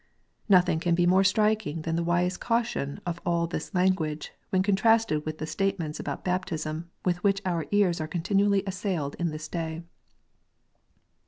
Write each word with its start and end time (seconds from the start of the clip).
Nothing 0.49 0.79
can 0.79 0.95
be 0.95 1.05
more 1.05 1.23
striking 1.23 1.83
than 1.83 1.95
the 1.95 2.03
wise 2.03 2.35
caution 2.35 2.99
of 3.05 3.21
all 3.23 3.45
this 3.45 3.71
language, 3.75 4.31
when 4.49 4.63
contrasted 4.63 5.23
with 5.27 5.37
the 5.37 5.45
statements 5.45 5.99
about 5.99 6.25
baptism 6.25 6.89
with 7.05 7.23
which 7.23 7.39
our 7.45 7.67
ears 7.69 8.01
are 8.01 8.07
continually 8.07 8.63
assailed 8.65 9.13
in 9.19 9.29
this 9.29 9.47
day. 9.47 9.83